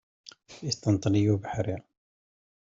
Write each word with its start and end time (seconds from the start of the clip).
Yesṭenṭen-iyi 0.65 1.31
ubeḥri. 1.35 1.77